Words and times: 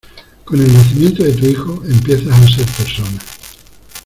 con 0.45 0.59
el 0.59 0.73
nacimiento 0.73 1.21
de 1.21 1.33
tu 1.35 1.45
hijo, 1.45 1.83
empiezas 1.85 2.29
a 2.33 2.47
ser 2.47 2.65
persona 2.65 3.19